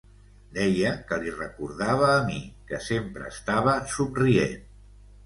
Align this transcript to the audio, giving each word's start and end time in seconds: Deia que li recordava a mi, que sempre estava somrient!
Deia 0.53 0.93
que 1.11 1.19
li 1.23 1.33
recordava 1.35 2.07
a 2.13 2.23
mi, 2.29 2.39
que 2.71 2.79
sempre 2.87 3.29
estava 3.33 3.77
somrient! 3.97 4.57